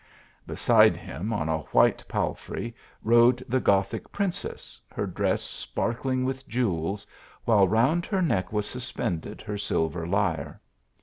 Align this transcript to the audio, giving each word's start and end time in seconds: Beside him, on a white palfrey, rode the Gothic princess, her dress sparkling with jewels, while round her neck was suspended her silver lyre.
Beside 0.47 0.97
him, 0.97 1.31
on 1.31 1.47
a 1.47 1.59
white 1.59 2.03
palfrey, 2.07 2.75
rode 3.03 3.45
the 3.47 3.59
Gothic 3.59 4.11
princess, 4.11 4.81
her 4.91 5.05
dress 5.05 5.43
sparkling 5.43 6.25
with 6.25 6.47
jewels, 6.47 7.05
while 7.45 7.67
round 7.67 8.07
her 8.07 8.23
neck 8.23 8.51
was 8.51 8.65
suspended 8.65 9.41
her 9.43 9.59
silver 9.59 10.07
lyre. 10.07 10.59